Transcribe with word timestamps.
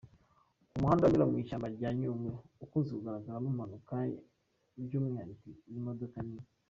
Umuhanda 0.75 1.03
unyura 1.07 1.29
mu 1.29 1.35
ishyamba 1.41 1.67
rya 1.75 1.89
Nyungwe 1.99 2.31
ukunze 2.63 2.91
kugaragaramo 2.93 3.47
impanuka, 3.53 3.93
by’umwihariko 4.85 5.45
z’imodoka 5.71 6.17
nini. 6.25 6.47